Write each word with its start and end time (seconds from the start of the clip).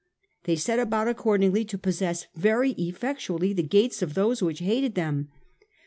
They 0.45 0.55
set 0.55 0.79
about 0.79 1.07
accordingly 1.07 1.63
to 1.65 1.77
possess 1.77 2.25
very 2.35 2.71
effectually 2.71 3.53
the 3.53 3.61
gates 3.61 4.01
of 4.01 4.15
those 4.15 4.41
which 4.41 4.57
hated 4.57 4.95
them. 4.95 5.29